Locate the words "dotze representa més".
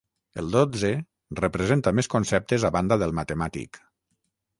0.53-2.09